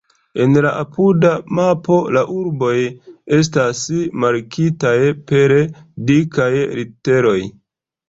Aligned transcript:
En 0.43 0.55
la 0.65 0.69
apuda 0.85 1.33
mapo 1.59 1.97
la 2.17 2.23
urboj 2.37 2.73
estas 3.39 3.85
markitaj 4.27 4.97
per 5.33 5.57
dikaj 6.13 6.53
literoj. 6.83 7.41